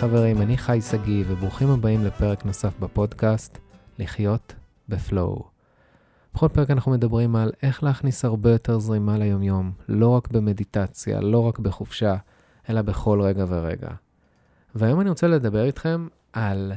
[0.00, 3.58] חברים, אני חי שגיא, וברוכים הבאים לפרק נוסף בפודקאסט,
[3.98, 4.54] לחיות
[4.88, 5.44] בפלואו.
[6.34, 11.38] בכל פרק אנחנו מדברים על איך להכניס הרבה יותר זרימה ליומיום, לא רק במדיטציה, לא
[11.38, 12.16] רק בחופשה,
[12.70, 13.88] אלא בכל רגע ורגע.
[14.74, 16.72] והיום אני רוצה לדבר איתכם על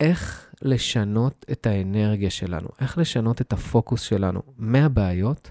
[0.00, 5.50] איך לשנות את האנרגיה שלנו, איך לשנות את הפוקוס שלנו מהבעיות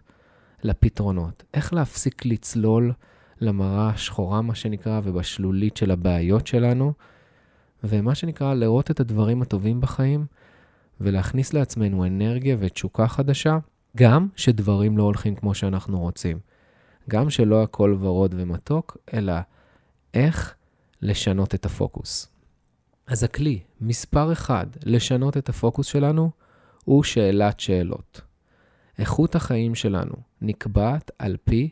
[0.63, 2.93] לפתרונות, איך להפסיק לצלול
[3.41, 6.93] למראה השחורה, מה שנקרא, ובשלולית של הבעיות שלנו,
[7.83, 10.25] ומה שנקרא, לראות את הדברים הטובים בחיים,
[11.01, 13.57] ולהכניס לעצמנו אנרגיה ותשוקה חדשה,
[13.97, 16.39] גם שדברים לא הולכים כמו שאנחנו רוצים.
[17.09, 19.33] גם שלא הכל ורוד ומתוק, אלא
[20.13, 20.55] איך
[21.01, 22.27] לשנות את הפוקוס.
[23.07, 26.31] אז הכלי, מספר אחד, לשנות את הפוקוס שלנו,
[26.85, 28.21] הוא שאלת שאלות.
[28.99, 31.69] איכות החיים שלנו נקבעת על פי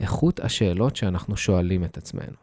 [0.00, 2.36] איכות השאלות שאנחנו שואלים את עצמנו.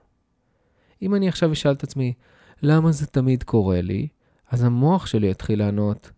[1.01, 2.13] אם אני עכשיו אשאל את עצמי,
[2.61, 4.07] למה זה תמיד קורה לי?
[4.51, 6.11] אז המוח שלי יתחיל לענות,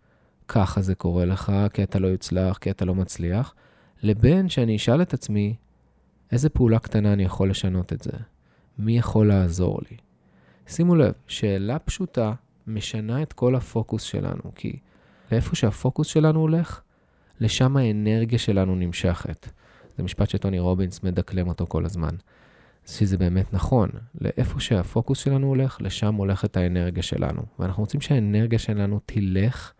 [0.47, 3.55] ככה זה קורה לך, כי אתה לא יוצלח, כי אתה לא מצליח,
[4.03, 5.55] לבין שאני אשאל את עצמי,
[6.31, 8.11] איזה פעולה קטנה אני יכול לשנות את זה?
[8.79, 9.97] מי יכול לעזור לי?
[10.67, 12.33] שימו לב, שאלה פשוטה
[12.67, 14.79] משנה את כל הפוקוס שלנו, כי
[15.31, 16.81] לאיפה שהפוקוס שלנו הולך,
[17.39, 19.49] לשם האנרגיה שלנו נמשכת.
[19.97, 22.15] זה משפט שטוני רובינס מדקלם אותו כל הזמן.
[22.85, 23.89] שזה באמת נכון,
[24.21, 27.41] לאיפה שהפוקוס שלנו הולך, לשם הולכת האנרגיה שלנו.
[27.59, 29.73] ואנחנו רוצים שהאנרגיה שלנו תלך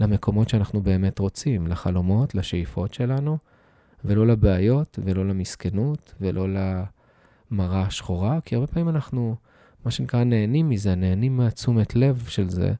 [0.00, 3.38] למקומות שאנחנו באמת רוצים, לחלומות, לשאיפות שלנו,
[4.04, 6.46] ולא לבעיות, ולא למסכנות, ולא
[7.50, 9.36] למראה השחורה, כי הרבה פעמים אנחנו,
[9.84, 12.72] מה שנקרא, נהנים מזה, נהנים מהתשומת לב של זה,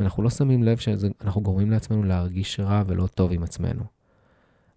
[0.00, 3.99] ואנחנו לא שמים לב שאנחנו גורמים לעצמנו להרגיש רע ולא טוב עם עצמנו.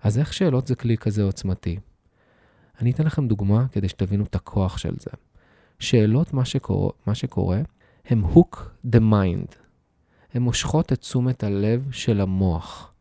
[0.03, 1.77] אז איך שאלות זה כלי כזה עוצמתי?
[2.81, 5.11] אני אתן לכם דוגמה כדי שתבינו את הכוח של זה.
[5.79, 7.61] שאלות, מה שקורה, מה שקורה
[8.05, 8.57] הם hook
[8.91, 9.55] the mind.
[10.33, 12.93] הן מושכות את תשומת הלב של המוח.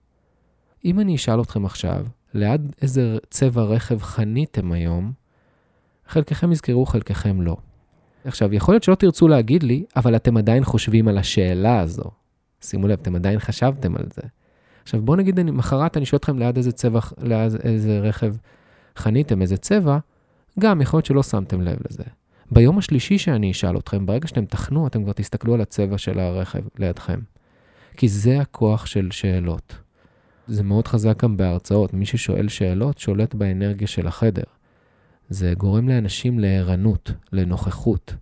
[0.85, 5.12] אם אני אשאל אתכם עכשיו, ליד איזה צבע רכב חניתם היום,
[6.07, 7.57] חלקכם יזכרו, חלקכם לא.
[8.25, 12.11] עכשיו, יכול להיות שלא תרצו להגיד לי, אבל אתם עדיין חושבים על השאלה הזו.
[12.61, 14.23] שימו לב, אתם עדיין חשבתם על זה.
[14.82, 18.34] עכשיו, בואו נגיד, מחרת אני שואל אתכם ליד איזה צבע, ליד איזה רכב
[18.97, 19.98] חניתם, איזה צבע,
[20.60, 22.04] גם יכול להיות שלא שמתם לב לזה.
[22.50, 26.60] ביום השלישי שאני אשאל אתכם, ברגע שאתם תחנו, אתם כבר תסתכלו על הצבע של הרכב
[26.78, 27.20] לידכם.
[27.97, 29.76] כי זה הכוח של שאלות.
[30.48, 31.94] זה מאוד חזק גם בהרצאות.
[31.94, 34.43] מי ששואל שאלות, שולט באנרגיה של החדר.
[35.28, 38.14] זה גורם לאנשים לערנות, לנוכחות.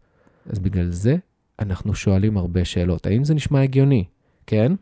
[0.47, 1.16] אז בגלל זה
[1.59, 3.06] אנחנו שואלים הרבה שאלות.
[3.06, 4.04] האם זה נשמע הגיוני?
[4.47, 4.72] כן?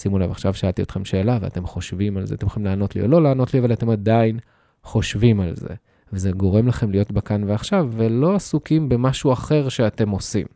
[0.00, 3.08] שימו לב, עכשיו שאלתי אתכם שאלה ואתם חושבים על זה, אתם יכולים לענות לי או
[3.08, 4.38] לא לענות לי, אבל אתם עדיין
[4.82, 5.74] חושבים על זה.
[6.12, 10.46] וזה גורם לכם להיות בכאן ועכשיו, ולא עסוקים במשהו אחר שאתם עושים.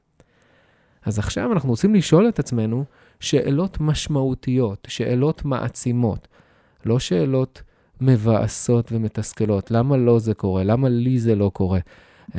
[1.05, 2.85] אז עכשיו אנחנו רוצים לשאול את עצמנו
[3.21, 6.29] שאלות משמעותיות, שאלות מעצימות,
[6.85, 7.63] לא שאלות
[8.01, 9.71] מבאסות ומתסכלות.
[9.71, 10.65] למה לא זה קורה?
[10.65, 11.81] למה לי זה לא קורה?
[12.31, 12.37] Uh,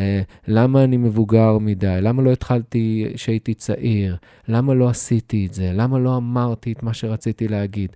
[0.48, 1.98] למה אני מבוגר מדי?
[2.02, 4.18] למה לא התחלתי כשהייתי צעיר?
[4.48, 5.72] למה לא עשיתי את זה?
[5.74, 7.96] למה לא אמרתי את מה שרציתי להגיד?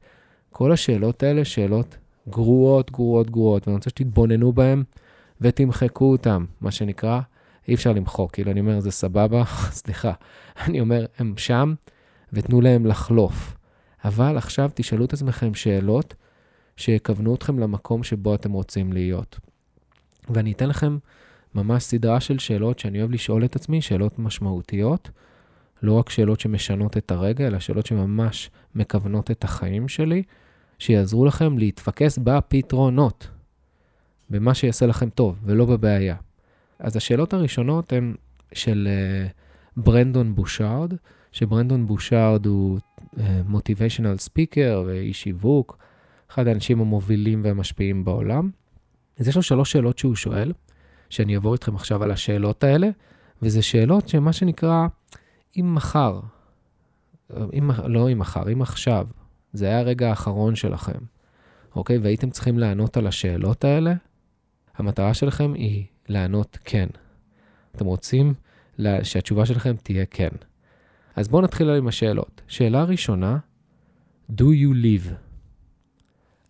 [0.51, 1.97] כל השאלות האלה שאלות
[2.29, 4.83] גרועות, גרועות, גרועות, ואני רוצה שתתבוננו בהן
[5.41, 7.19] ותמחקו אותן, מה שנקרא,
[7.67, 9.43] אי אפשר למחוק, כאילו אני אומר, זה סבבה,
[9.81, 10.11] סליחה,
[10.57, 11.73] אני אומר, הם שם,
[12.33, 13.55] ותנו להם לחלוף.
[14.05, 16.15] אבל עכשיו תשאלו את עצמכם שאלות
[16.77, 19.39] שיכוונו אתכם למקום שבו אתם רוצים להיות.
[20.29, 20.97] ואני אתן לכם
[21.55, 25.09] ממש סדרה של שאלות שאני אוהב לשאול את עצמי, שאלות משמעותיות,
[25.83, 30.23] לא רק שאלות שמשנות את הרגע, אלא שאלות שממש מכוונות את החיים שלי,
[30.79, 33.27] שיעזרו לכם להתפקס בפתרונות,
[34.29, 36.15] במה שיעשה לכם טוב, ולא בבעיה.
[36.79, 38.15] אז השאלות הראשונות הן
[38.53, 39.31] של uh,
[39.77, 40.93] ברנדון בושארד,
[41.31, 42.79] שברנדון בושארד הוא
[43.45, 45.77] מוטיביישנל uh, ספיקר ואיש שיווק,
[46.31, 48.49] אחד האנשים המובילים והמשפיעים בעולם.
[49.19, 50.53] אז יש לו שלוש שאלות שהוא שואל,
[51.09, 52.89] שאני אעבור איתכם עכשיו על השאלות האלה,
[53.41, 54.87] וזה שאלות שמה שנקרא,
[55.57, 56.19] אם מחר,
[57.53, 59.07] אם, לא אם מחר, אם עכשיו,
[59.53, 60.99] זה היה הרגע האחרון שלכם,
[61.75, 61.97] אוקיי?
[61.97, 63.93] והייתם צריכים לענות על השאלות האלה,
[64.77, 66.87] המטרה שלכם היא לענות כן.
[67.75, 68.33] אתם רוצים
[69.03, 70.29] שהתשובה שלכם תהיה כן.
[71.15, 72.41] אז בואו נתחיל עם השאלות.
[72.47, 73.37] שאלה ראשונה,
[74.31, 75.11] do you live?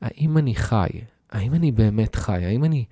[0.01, 0.89] האם אני חי?
[1.31, 2.45] האם אני באמת חי?
[2.45, 2.85] האם אני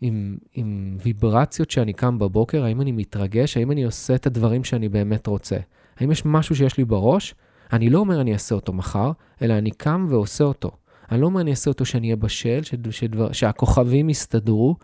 [0.00, 2.64] עם, עם ויברציות שאני קם בבוקר?
[2.64, 3.56] האם אני מתרגש?
[3.56, 5.56] האם אני עושה את הדברים שאני באמת רוצה?
[5.96, 7.34] האם יש משהו שיש לי בראש?
[7.72, 9.12] אני לא אומר אני אעשה אותו מחר,
[9.42, 10.70] אלא אני קם ועושה אותו.
[11.10, 14.76] אני לא אומר אני אעשה אותו שאני אהיה בשל, שדבר, שהכוכבים יסתדרו,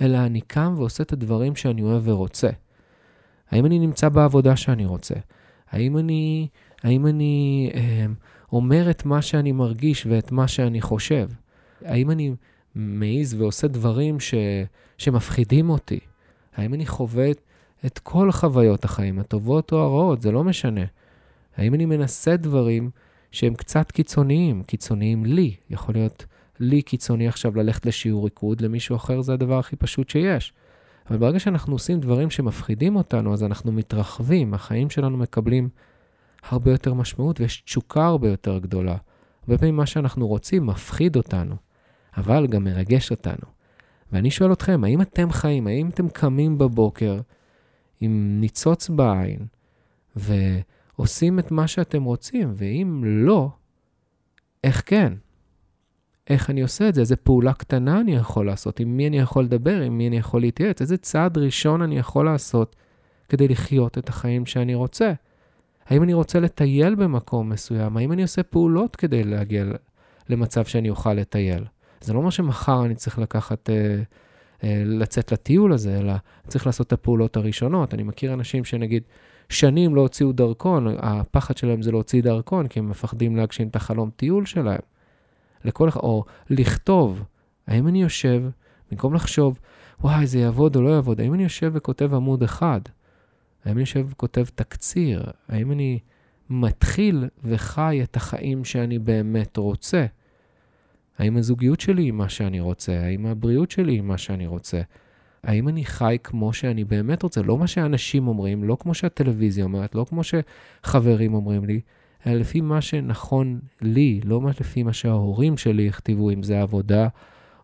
[0.00, 2.50] אלא אני קם ועושה את הדברים שאני אוהב ורוצה.
[3.50, 5.14] האם אני נמצא בעבודה שאני רוצה?
[5.70, 6.48] האם אני,
[6.82, 8.06] האם אני אה,
[8.52, 11.28] אומר את מה שאני מרגיש ואת מה שאני חושב?
[11.84, 12.34] האם אני
[12.74, 14.34] מעז ועושה דברים ש,
[14.98, 16.00] שמפחידים אותי?
[16.56, 17.30] האם אני חווה
[17.86, 20.22] את, כל חוויות החיים, הטובות או הרעות?
[20.22, 20.84] זה לא משנה.
[21.56, 22.90] האם אני מנסה דברים
[23.32, 25.54] שהם קצת קיצוניים, קיצוניים לי?
[25.70, 26.26] יכול להיות
[26.60, 30.52] לי קיצוני עכשיו ללכת לשיעור ריקוד, למישהו אחר זה הדבר הכי פשוט שיש.
[31.10, 35.68] אבל ברגע שאנחנו עושים דברים שמפחידים אותנו, אז אנחנו מתרחבים, החיים שלנו מקבלים
[36.48, 38.96] הרבה יותר משמעות ויש תשוקה הרבה יותר גדולה.
[39.42, 41.56] הרבה פעמים מה שאנחנו רוצים מפחיד אותנו,
[42.16, 43.54] אבל גם מרגש אותנו.
[44.12, 47.20] ואני שואל אתכם, האם אתם חיים, האם אתם קמים בבוקר
[48.00, 49.46] עם ניצוץ בעין
[50.16, 52.52] ועושים את מה שאתם רוצים?
[52.56, 53.50] ואם לא,
[54.64, 55.12] איך כן?
[56.30, 57.00] איך אני עושה את זה?
[57.00, 58.80] איזה פעולה קטנה אני יכול לעשות?
[58.80, 59.80] עם מי אני יכול לדבר?
[59.80, 60.80] עם מי אני יכול להתייעץ?
[60.80, 62.76] איזה צעד ראשון אני יכול לעשות
[63.28, 65.12] כדי לחיות את החיים שאני רוצה?
[65.86, 67.96] האם אני רוצה לטייל במקום מסוים?
[67.96, 69.64] האם אני עושה פעולות כדי להגיע
[70.28, 71.64] למצב שאני אוכל לטייל?
[72.04, 74.02] זה לא אומר שמחר אני צריך לקחת, אה,
[74.64, 76.12] אה, לצאת לטיול הזה, אלא
[76.48, 77.94] צריך לעשות את הפעולות הראשונות.
[77.94, 79.02] אני מכיר אנשים שנגיד
[79.48, 84.10] שנים לא הוציאו דרכון, הפחד שלהם זה להוציא דרכון, כי הם מפחדים להגשים את החלום
[84.16, 84.80] טיול שלהם.
[85.64, 87.22] לכל או לכתוב,
[87.66, 88.42] האם אני יושב,
[88.90, 89.58] במקום לחשוב,
[90.00, 92.80] וואי, זה יעבוד או לא יעבוד, האם אני יושב וכותב עמוד אחד?
[93.64, 95.24] האם אני יושב וכותב תקציר?
[95.48, 95.98] האם אני
[96.50, 100.06] מתחיל וחי את החיים שאני באמת רוצה?
[101.18, 103.00] האם הזוגיות שלי היא מה שאני רוצה?
[103.00, 104.80] האם הבריאות שלי היא מה שאני רוצה?
[105.42, 107.42] האם אני חי כמו שאני באמת רוצה?
[107.42, 111.80] לא מה שאנשים אומרים, לא כמו שהטלוויזיה אומרת, לא כמו שחברים אומרים לי,
[112.26, 117.08] אלא לפי מה שנכון לי, לא לפי מה שההורים שלי הכתיבו, אם זה עבודה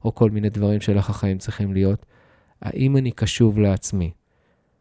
[0.05, 2.07] או כל מיני דברים של איך החיים צריכים להיות.
[2.63, 4.11] האם אני קשוב לעצמי?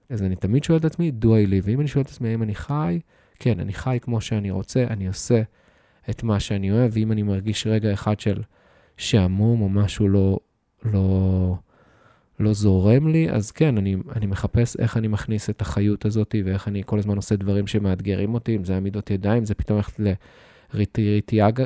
[0.10, 1.64] אז אני תמיד שואל את עצמי, do I live?
[1.64, 3.00] ואם אני שואל את עצמי, האם אני חי?
[3.40, 5.42] כן, אני חי כמו שאני רוצה, אני עושה
[6.10, 8.42] את מה שאני אוהב, ואם אני מרגיש רגע אחד של
[9.00, 10.40] שעמום או משהו לא,
[10.86, 11.56] לא,
[12.40, 16.68] לא זורם לי, אז כן, אני, אני מחפש איך אני מכניס את החיות הזאת, ואיך
[16.68, 19.80] אני כל הזמן עושה דברים שמאתגרים אותי, אם זה עמידות ידיים, זה פתאום
[20.74, 21.00] הולכת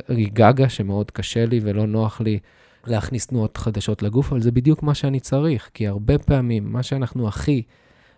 [0.09, 2.39] לריגגה שמאוד קשה לי ולא נוח לי
[2.87, 7.27] להכניס תנועות חדשות לגוף, אבל זה בדיוק מה שאני צריך, כי הרבה פעמים מה שאנחנו
[7.27, 7.63] הכי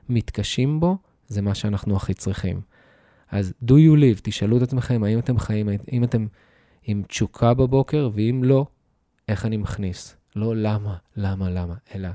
[0.10, 0.98] מתקשים בו,
[1.28, 2.62] זה מה שאנחנו הכי צריכים.
[3.32, 6.26] אז do you live, תשאלו את עצמכם האם אתם חיים, האם אתם
[6.84, 8.66] עם תשוקה בבוקר, ואם לא,
[9.30, 10.16] איך אני מכניס.
[10.36, 12.10] לא למה, למה, למה, אלא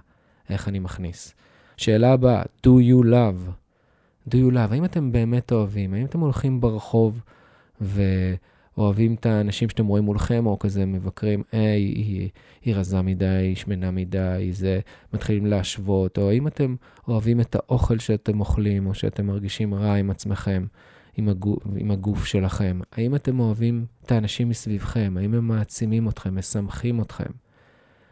[0.50, 1.34] איך אני מכניס.
[1.76, 3.50] שאלה הבאה, do you love?
[4.28, 4.72] do you love?
[4.72, 5.94] האם אתם באמת אוהבים?
[5.94, 7.22] האם אתם הולכים ברחוב
[7.80, 12.28] ואוהבים את האנשים שאתם רואים מולכם, או כזה מבקרים, היי, היא,
[12.64, 14.80] היא רזה מדי, היא שמנה מדי, זה,
[15.14, 16.74] מתחילים להשוות, או האם אתם
[17.08, 20.66] אוהבים את האוכל שאתם אוכלים, או שאתם מרגישים רע עם עצמכם,
[21.20, 22.80] עם הגוף, עם הגוף שלכם?
[22.92, 25.14] האם אתם אוהבים את האנשים מסביבכם?
[25.18, 27.30] האם הם מעצימים אתכם, משמחים אתכם?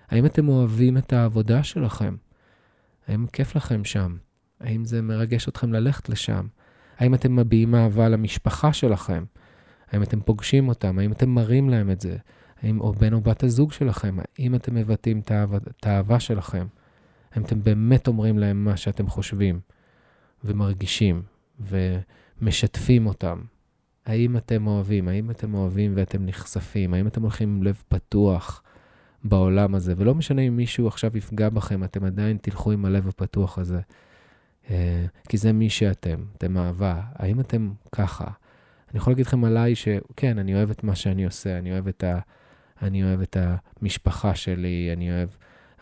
[0.09, 2.17] האם אתם אוהבים את העבודה שלכם?
[3.09, 4.17] האם כיף לכם שם?
[4.61, 6.47] האם זה מרגש אתכם ללכת לשם?
[6.99, 9.25] האם אתם מביעים אהבה למשפחה שלכם?
[9.93, 10.99] האם אתם פוגשים אותם?
[10.99, 12.17] האם אתם מראים להם את זה?
[12.63, 14.17] האם או בן או בת הזוג שלכם?
[14.39, 15.33] האם אתם מבטאים את,
[15.81, 16.67] את האהבה שלכם?
[17.33, 19.61] האם אתם באמת אומרים להם מה שאתם חושבים
[20.45, 21.23] ומרגישים
[22.43, 23.41] ומשתפים אותם?
[24.07, 25.09] האם אתם אוהבים?
[25.09, 26.95] האם אתם אוהבים ואתם נחשפים?
[26.95, 28.63] האם אתם הולכים עם לב פתוח?
[29.25, 33.59] בעולם הזה, ולא משנה אם מישהו עכשיו יפגע בכם, אתם עדיין תלכו עם הלב הפתוח
[33.59, 33.81] הזה.
[34.71, 37.01] אה, כי זה מי שאתם, אתם אהבה.
[37.15, 38.25] האם אתם ככה?
[38.91, 42.05] אני יכול להגיד לכם עליי שכן, אני אוהב את מה שאני עושה, אני אוהב את,
[42.05, 42.19] ה,
[42.83, 43.37] אני אוהב את
[43.83, 45.29] המשפחה שלי, אני אוהב,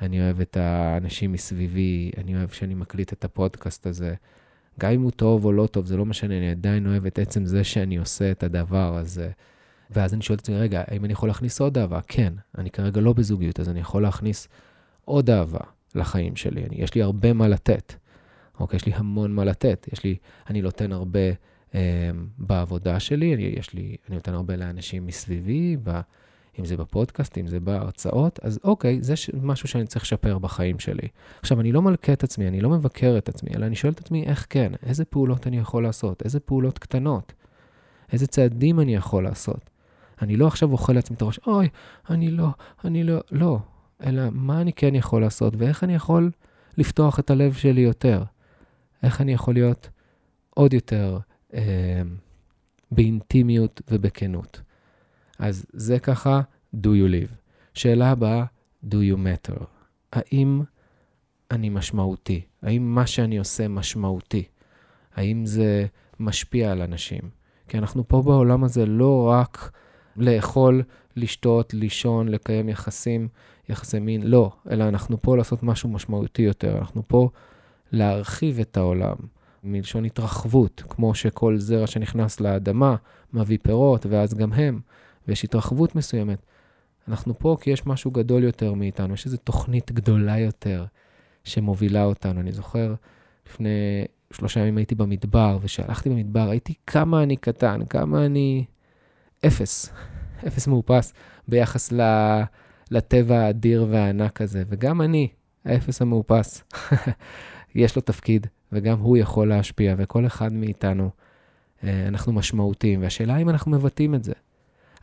[0.00, 4.14] אני אוהב את האנשים מסביבי, אני אוהב שאני מקליט את הפודקאסט הזה.
[4.80, 7.47] גם אם הוא טוב או לא טוב, זה לא משנה, אני עדיין אוהב את עצם
[7.47, 9.30] זה שאני עושה את הדבר הזה.
[9.90, 12.00] ואז אני שואל את עצמי, רגע, האם אני יכול להכניס עוד אהבה?
[12.09, 14.49] כן, אני כרגע לא בזוגיות, אז אני יכול להכניס
[15.04, 15.61] עוד אהבה
[15.95, 16.64] לחיים שלי.
[16.64, 17.95] אני, יש לי הרבה מה לתת.
[18.61, 19.88] אוקיי, יש לי המון מה לתת.
[19.92, 20.16] יש לי,
[20.50, 21.21] אני נותן הרבה
[21.75, 26.00] אה, בעבודה שלי, אני, יש לי, אני נותן הרבה לאנשים מסביבי, ב,
[26.60, 31.08] אם זה בפודקאסט, אם זה בהרצאות, אז אוקיי, זה משהו שאני צריך לשפר בחיים שלי.
[31.40, 33.98] עכשיו, אני לא מלכה את עצמי, אני לא מבקר את עצמי, אלא אני שואל את
[33.98, 34.72] עצמי, איך כן?
[34.86, 36.22] איזה פעולות אני יכול לעשות?
[36.22, 37.32] איזה פעולות קטנות?
[38.12, 39.70] איזה צעדים אני יכול לעשות?
[40.22, 41.68] אני לא עכשיו אוכל לעצמי את הראש, אוי,
[42.10, 42.48] אני לא,
[42.84, 43.58] אני לא, לא.
[44.06, 46.30] אלא מה אני כן יכול לעשות, ואיך אני יכול
[46.78, 48.22] לפתוח את הלב שלי יותר.
[49.02, 49.88] איך אני יכול להיות
[50.50, 51.18] עוד יותר
[51.54, 52.02] אה,
[52.90, 54.60] באינטימיות ובכנות.
[55.38, 56.40] אז זה ככה,
[56.75, 57.35] do you live.
[57.75, 58.45] שאלה הבאה,
[58.85, 59.64] do you matter.
[60.12, 60.62] האם
[61.50, 62.40] אני משמעותי?
[62.62, 64.45] האם מה שאני עושה משמעותי?
[65.14, 65.87] האם זה
[66.21, 67.21] משפיע על אנשים?
[67.69, 69.71] כי אנחנו פה בעולם הזה לא רק
[70.16, 70.83] לאכול,
[71.16, 73.28] לשתות, לישון, לקיים יחסים,
[73.69, 76.78] יחסי מין, לא, אלא אנחנו פה לעשות משהו משמעותי יותר.
[76.78, 77.31] אנחנו פה
[77.93, 79.16] להרחיב את העולם,
[79.64, 82.97] מלשון התרחבות, כמו שכל זרע שנכנס לאדמה
[83.33, 84.81] מביא פירות, ואז גם הם,
[85.28, 86.38] ויש התרחבות מסוימת.
[87.09, 90.85] אנחנו פה כי יש משהו גדול יותר מאיתנו, יש איזו תוכנית גדולה יותר
[91.45, 92.40] שמובילה אותנו.
[92.40, 92.95] אני זוכר,
[93.47, 98.64] לפני שלושה ימים הייתי במדבר, וכשהלכתי במדבר ראיתי כמה אני קטן, כמה אני
[99.47, 99.92] אפס,
[100.47, 101.12] אפס מאופס
[101.49, 102.00] ביחס ל...
[102.90, 104.62] לטבע האדיר והענק הזה.
[104.68, 105.28] וגם אני,
[105.64, 106.62] האפס המאופס,
[107.75, 111.11] יש לו תפקיד, וגם הוא יכול להשפיע, וכל אחד מאיתנו,
[111.85, 113.02] אה, אנחנו משמעותיים.
[113.02, 114.33] והשאלה אם אנחנו מבטאים את זה.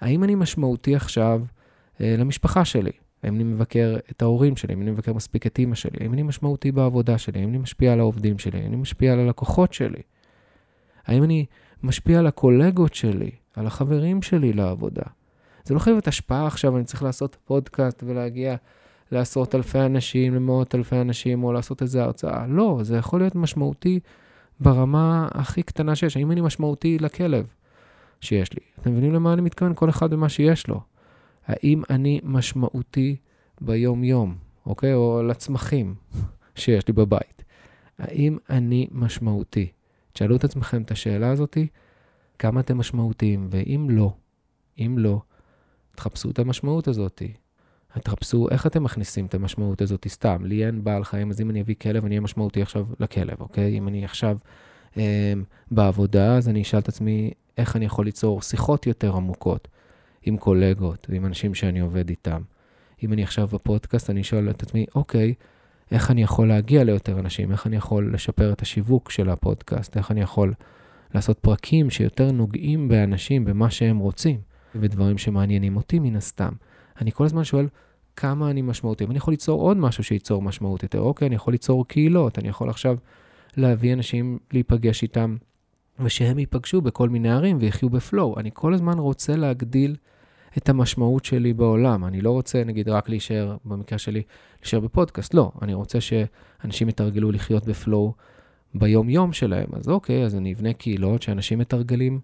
[0.04, 1.42] האם אני משמעותי עכשיו
[2.02, 2.92] אה, למשפחה שלי?
[3.24, 4.74] האם אני מבקר את ההורים שלי?
[4.74, 5.98] האם אני מבקר מספיק את אימא שלי?
[6.02, 7.40] האם אני משמעותי בעבודה שלי?
[7.40, 8.60] האם אני משפיע על העובדים שלי?
[8.60, 10.02] האם אני משפיע על הלקוחות שלי?
[11.06, 11.46] האם אני
[11.84, 15.04] משפיע על הקולגות שלי, על החברים שלי לעבודה?
[15.64, 18.56] זה לא חייבת השפעה עכשיו, אני צריך לעשות פודקאסט ולהגיע
[19.12, 22.48] לעשרות אלפי אנשים, למאות אלפי אנשים, או לעשות איזו הרצאה.
[22.48, 24.00] לא, זה יכול להיות משמעותי
[24.60, 26.18] ברמה הכי קטנה שיש.
[26.18, 27.54] האם אני משמעותי לכלב
[28.24, 28.60] שיש לי?
[28.82, 29.74] אתם מבינים למה אני מתכוון?
[29.76, 30.82] כל אחד במה שיש לו.
[31.48, 33.16] האם אני משמעותי
[33.62, 34.94] ביום-יום, אוקיי?
[34.94, 35.96] או לצמחים
[36.56, 37.44] שיש לי בבית.
[38.00, 39.72] האם אני משמעותי?
[40.14, 41.68] תשאלו את עצמכם את השאלה הזאתי,
[42.40, 44.14] כמה אתם משמעותיים, ואם לא,
[44.80, 45.22] אם לא,
[45.96, 47.34] תחפשו את המשמעות הזאתי.
[48.00, 50.46] תחפשו איך אתם מכניסים את המשמעות הזאת סתם.
[50.46, 53.78] לי אין בעל חיים, אז אם אני אביא כלב, אני אהיה משמעותי עכשיו לכלב, אוקיי?
[53.78, 54.38] אם אני עכשיו
[54.98, 55.34] אה,
[55.72, 59.68] בעבודה, אז אני אשאל את עצמי איך אני יכול ליצור שיחות יותר עמוקות
[60.22, 62.42] עם קולגות ועם אנשים שאני עובד איתם.
[63.04, 65.34] אם אני עכשיו בפודקאסט, אני שואל את עצמי, אוקיי,
[65.92, 67.52] איך אני יכול להגיע ליותר אנשים?
[67.52, 69.98] איך אני יכול לשפר את השיווק של הפודקאסט?
[69.98, 70.54] איך אני יכול
[71.14, 74.40] לעשות פרקים שיותר נוגעים באנשים, במה שהם רוצים,
[74.76, 76.54] ודברים שמעניינים אותי מן הסתם.
[77.02, 77.68] אני כל הזמן שואל,
[78.16, 79.06] כמה אני משמעותי?
[79.06, 81.00] ואני יכול ליצור עוד משהו שייצור משמעות יותר.
[81.00, 82.98] אוקיי, אני יכול ליצור קהילות, אני יכול עכשיו
[83.58, 85.36] להביא אנשים להיפגש איתם,
[86.00, 88.40] ושהם ייפגשו בכל מיני ערים ויחיו בפלואו.
[88.40, 89.96] אני כל הזמן רוצה להגדיל
[90.58, 92.06] את המשמעות שלי בעולם.
[92.06, 94.22] אני לא רוצה, נגיד, רק להישאר, במקרה שלי,
[94.62, 95.34] להישאר בפודקאסט.
[95.34, 98.14] לא, אני רוצה שאנשים יתרגלו לחיות בפלואו
[98.76, 99.68] ביום-יום שלהם.
[99.74, 102.20] אז אוקיי, אז אני אבנה קהילות שאנשים מתרגלים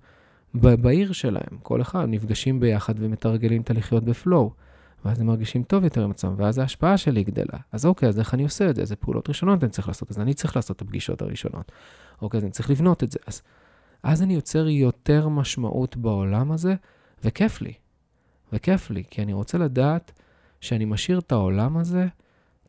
[0.54, 1.58] בעיר שלהם.
[1.64, 4.52] כל אחד נפגשים ביחד ומתרגלים את הלחיות בפלואו.
[5.06, 7.60] ואז הם מרגישים טוב יותר עם עצמם, ואז ההשפעה שלי גדלה.
[7.72, 8.82] אז אוקיי, אז איך אני עושה את זה?
[8.82, 10.12] איזה פעולות ראשונות אני צריך לעשות?
[10.12, 11.72] אז אני צריך לעשות את הפגישות הראשונות.
[12.22, 13.20] אוקיי, אז אני צריך לבנות את זה.
[13.28, 13.42] אז,
[14.04, 16.76] אז אני יוצר יותר משמעות בעולם הזה,
[17.24, 17.74] וכיף לי.
[18.54, 20.12] וכיף לי, כי אני רוצה לדעת
[20.62, 22.08] שאני משאיר את העולם הזה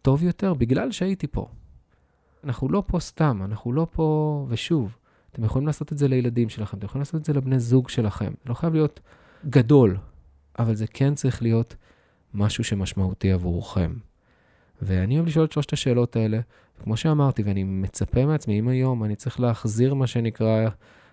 [0.03, 1.49] טוב יותר בגלל שהייתי פה.
[2.45, 4.97] אנחנו לא פה סתם, אנחנו לא פה, ושוב,
[5.33, 8.33] אתם יכולים לעשות את זה לילדים שלכם, אתם יכולים לעשות את זה לבני זוג שלכם.
[8.43, 9.01] זה לא חייב להיות
[9.49, 9.97] גדול,
[10.59, 11.77] אבל זה כן צריך להיות
[12.35, 13.95] משהו שמשמעותי עבורכם.
[14.83, 16.41] ואני אוהב לשאול את שלושת השאלות האלה,
[16.83, 20.69] כמו שאמרתי, ואני מצפה מעצמי, אם היום אני צריך להחזיר מה שנקרא,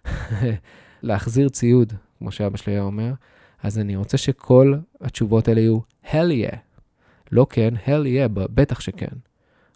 [1.04, 3.14] להחזיר ציוד, כמו שאבא שלי היה אומר,
[3.64, 6.58] אז אני רוצה שכל התשובות האלה יהיו hell yeah.
[7.32, 9.16] לא כן, hell yeah, בטח שכן.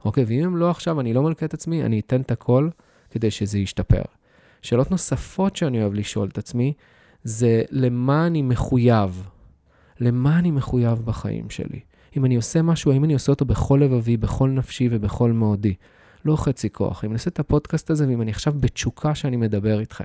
[0.05, 2.69] אוקיי, ואם הם לא עכשיו, אני לא מלכה את עצמי, אני אתן את הכל
[3.09, 4.01] כדי שזה ישתפר.
[4.61, 6.73] שאלות נוספות שאני אוהב לשאול את עצמי,
[7.23, 9.29] זה למה אני מחויב?
[9.99, 11.79] למה אני מחויב בחיים שלי?
[12.17, 15.73] אם אני עושה משהו, האם אני עושה אותו בכל לבבי, בכל נפשי ובכל מאודי?
[16.25, 17.03] לא חצי כוח.
[17.03, 20.03] אם אני עושה את הפודקאסט הזה, ואם אני עכשיו בתשוקה שאני מדבר איתכם,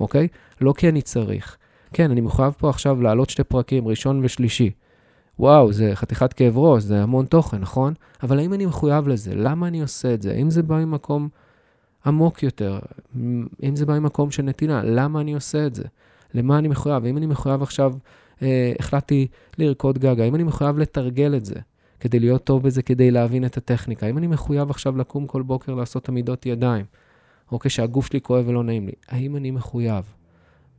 [0.00, 0.28] אוקיי?
[0.60, 1.56] לא כי אני צריך.
[1.92, 4.70] כן, אני מחויב פה עכשיו להעלות שתי פרקים, ראשון ושלישי.
[5.38, 7.94] וואו, זה חתיכת כאב ראש, זה המון תוכן, נכון?
[8.22, 9.34] אבל האם אני מחויב לזה?
[9.34, 10.32] למה אני עושה את זה?
[10.32, 11.28] האם זה בא ממקום
[12.06, 12.78] עמוק יותר?
[13.62, 15.84] אם זה בא ממקום של נתינה, למה אני עושה את זה?
[16.34, 17.04] למה אני מחויב?
[17.04, 17.94] האם אני מחויב עכשיו,
[18.42, 19.26] אה, החלטתי
[19.58, 21.54] לרקוד גגה, האם אני מחויב לתרגל את זה?
[22.00, 24.06] כדי להיות טוב בזה, כדי להבין את הטכניקה?
[24.06, 26.84] האם אני מחויב עכשיו לקום כל בוקר לעשות עמידות ידיים?
[27.52, 28.92] או כשהגוף שלי כואב ולא נעים לי?
[29.08, 30.04] האם אני מחויב?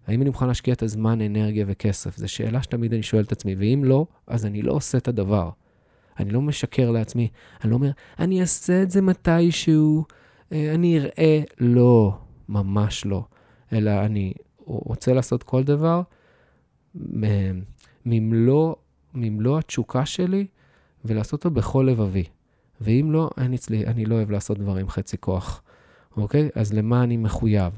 [0.08, 2.18] האם אני מוכן להשקיע את הזמן, אנרגיה וכסף?
[2.18, 5.50] זו שאלה שתמיד אני שואל את עצמי, ואם לא, אז אני לא עושה את הדבר.
[6.20, 7.28] אני לא משקר לעצמי,
[7.64, 10.06] אני לא אומר, אני אעשה את זה מתישהו,
[10.52, 11.42] אה, אני אראה.
[11.60, 12.18] לא,
[12.50, 13.24] ממש לא.
[13.74, 14.34] אלא אני
[14.66, 16.02] רוצה לעשות כל דבר
[18.06, 18.76] ממלוא,
[19.14, 20.48] ממלוא התשוקה שלי
[21.06, 22.24] ולעשות אותו בכל לבבי.
[22.82, 25.62] ואם לא, אני, אצלי, אני לא אוהב לעשות דברים חצי כוח,
[26.18, 26.50] אוקיי?
[26.56, 27.74] אז למה אני מחויב?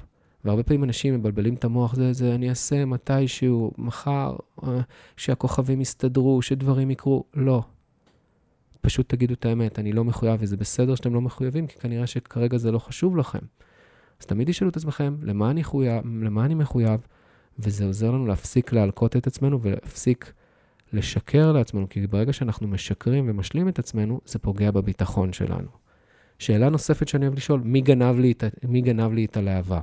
[0.46, 4.80] והרבה פעמים אנשים מבלבלים את המוח, זה, זה אני אעשה מתישהו, מחר, אה,
[5.18, 7.24] שהכוכבים יסתדרו, שדברים יקרו.
[7.34, 7.64] לא.
[8.82, 12.58] פשוט תגידו את האמת, אני לא מחויב, וזה בסדר שאתם לא מחויבים, כי כנראה שכרגע
[12.58, 13.40] זה לא חשוב לכם.
[14.20, 17.08] אז תמיד תשאלו את עצמכם, למה אני, חויב, למה אני מחויב?
[17.60, 20.34] וזה עוזר לנו להפסיק להלקות את עצמנו ולהפסיק
[20.94, 25.68] לשקר לעצמנו, כי ברגע שאנחנו משקרים ומשלים את עצמנו, זה פוגע בביטחון שלנו.
[26.40, 29.80] שאלה נוספת שאני אוהב לשאול, מי גנב לי את, מי גנב לי את הלהבה?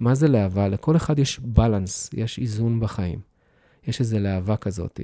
[0.00, 0.68] מה זה להבה?
[0.68, 3.20] לכל אחד יש בלנס, יש איזון בחיים.
[3.86, 5.00] יש איזו להבה כזאת.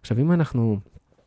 [0.00, 0.78] עכשיו, אם אנחנו,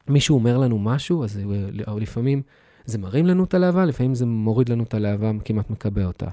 [0.07, 1.39] מישהו אומר לנו משהו, אז
[1.87, 2.41] לפעמים
[2.85, 6.27] זה מרים לנו את הלהבה, לפעמים זה מוריד לנו את הלהבה, כמעט מקבע אותה.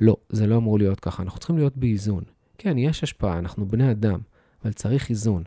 [0.00, 2.24] לא, זה לא אמור להיות ככה, אנחנו צריכים להיות באיזון.
[2.62, 4.20] כן, יש השפעה, אנחנו בני אדם,
[4.64, 5.42] אבל צריך איזון.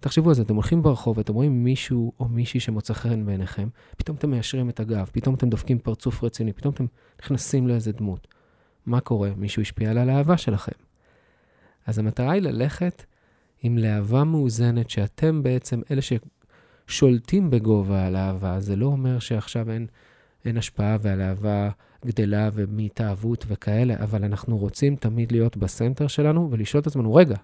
[0.00, 4.16] תחשבו על זה, אתם הולכים ברחוב ואתם רואים מישהו או מישהי שמוצא חן בעיניכם, פתאום
[4.16, 6.86] אתם מיישרים את הגב, פתאום אתם דופקים פרצוף רציני, פתאום אתם
[7.22, 8.28] נכנסים לאיזה דמות.
[8.86, 9.30] מה קורה?
[9.36, 10.72] מישהו השפיע על הלהבה שלכם.
[11.86, 13.04] אז המטרה היא ללכת
[13.62, 16.00] עם להבה מאוזנת, שאתם בעצם אלה
[16.88, 18.60] ששולטים בגובה הלהבה.
[18.60, 19.86] זה לא אומר שעכשיו אין,
[20.44, 21.70] אין השפעה והלהבה
[22.06, 27.36] גדלה ומהתאהבות וכאלה, אבל אנחנו רוצים תמיד להיות בסנטר שלנו ולשאול את עצמנו, רגע,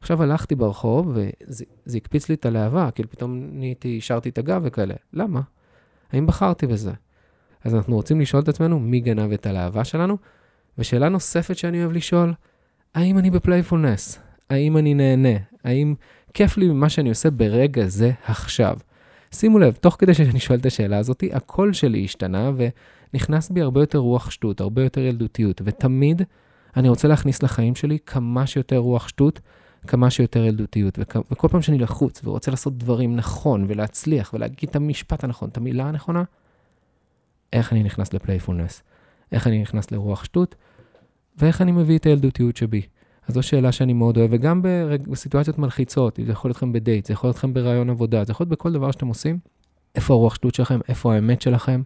[0.00, 4.94] עכשיו הלכתי ברחוב וזה הקפיץ לי את הלהבה, כאילו פתאום נהייתי, השארתי את הגב וכאלה.
[5.12, 5.40] למה?
[6.12, 6.92] האם בחרתי בזה?
[7.64, 10.16] אז אנחנו רוצים לשאול את עצמנו מי גנב את הלהבה שלנו.
[10.78, 12.34] ושאלה נוספת שאני אוהב לשאול,
[12.94, 14.18] האם אני בפלייפולנס?
[14.50, 15.38] האם אני נהנה?
[15.64, 15.94] האם
[16.34, 18.78] כיף לי ממה שאני עושה ברגע זה עכשיו?
[19.34, 22.50] שימו לב, תוך כדי שאני שואל את השאלה הזאת, הקול שלי השתנה
[23.14, 26.22] ונכנס בי הרבה יותר רוח שטות, הרבה יותר ילדותיות, ותמיד
[26.76, 29.40] אני רוצה להכניס לחיים שלי כמה שיותר רוח שטות,
[29.86, 31.16] כמה שיותר ילדותיות, וכ...
[31.30, 35.88] וכל פעם שאני לחוץ ורוצה לעשות דברים נכון ולהצליח ולהגיד את המשפט הנכון, את המילה
[35.88, 36.22] הנכונה,
[37.52, 38.82] איך אני נכנס לפלייפולנס?
[39.32, 40.54] איך אני נכנס לרוח שטות,
[41.38, 42.82] ואיך אני מביא את הילדותיות שבי.
[43.28, 44.62] אז זו שאלה שאני מאוד אוהב, וגם
[45.08, 48.44] בסיטואציות מלחיצות, זה יכול להיות לכם בדייט, זה יכול להיות לכם ברעיון עבודה, זה יכול
[48.44, 49.38] להיות בכל דבר שאתם עושים.
[49.94, 51.82] איפה הרוח שטות שלכם, איפה האמת שלכם,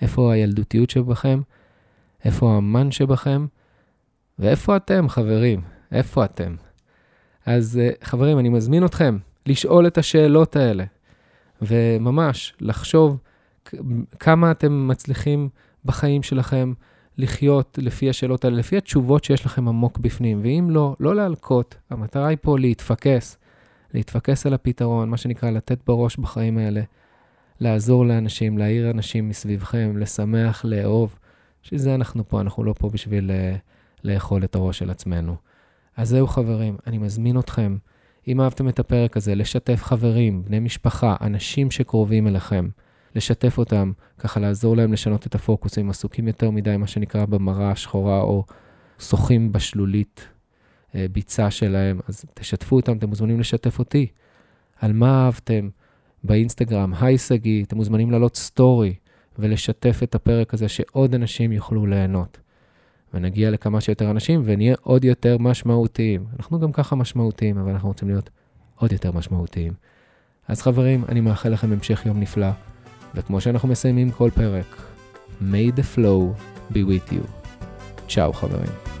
[0.00, 1.40] איפה הילדותיות שבכם,
[2.24, 3.46] איפה האמן שבכם,
[4.38, 5.60] ואיפה אתם, חברים?
[5.92, 6.54] איפה אתם?
[7.46, 10.84] אז אה, חברים, אני מזמין אתכם לשאול את השאלות האלה,
[11.62, 13.18] וממש לחשוב
[14.18, 15.48] כמה אתם מצליחים
[15.84, 16.72] בחיים שלכם
[17.18, 22.26] לחיות לפי השאלות האלה, לפי התשובות שיש לכם עמוק בפנים, ואם לא, לא להלקות, המטרה
[22.26, 23.38] היא פה להתפקס,
[23.94, 26.82] להתפקס על הפתרון, מה שנקרא לתת בראש בחיים האלה,
[27.60, 31.18] לעזור לאנשים, להעיר אנשים מסביבכם, לשמח, לאהוב,
[31.62, 33.58] שזה אנחנו פה, אנחנו לא פה בשביל uh,
[34.04, 35.36] לאכול את הראש של עצמנו.
[35.96, 37.76] אז זהו חברים, אני מזמין אתכם,
[38.28, 42.68] אם אהבתם את הפרק הזה, לשתף חברים, בני משפחה, אנשים שקרובים אליכם.
[43.16, 47.70] לשתף אותם, ככה לעזור להם לשנות את הפוקוס, הם עסוקים יותר מדי, מה שנקרא, במראה
[47.70, 48.44] השחורה, או
[48.98, 50.28] שוחים בשלולית
[50.94, 54.06] אה, ביצה שלהם, אז תשתפו אותם, אתם מוזמנים לשתף אותי.
[54.80, 55.68] על מה אהבתם
[56.24, 58.94] באינסטגרם, היי שגיא, אתם מוזמנים לעלות סטורי
[59.38, 62.38] ולשתף את הפרק הזה, שעוד אנשים יוכלו ליהנות.
[63.14, 66.24] ונגיע לכמה שיותר אנשים ונהיה עוד יותר משמעותיים.
[66.38, 68.30] אנחנו גם ככה משמעותיים, אבל אנחנו רוצים להיות
[68.76, 69.72] עוד יותר משמעותיים.
[70.48, 72.50] אז חברים, אני מאחל לכם המשך יום נפלא.
[73.16, 74.76] וכמו שאנחנו מסיימים כל פרק,
[75.40, 76.40] May the flow
[76.72, 77.26] be with you.
[78.08, 78.95] צ'או חברים.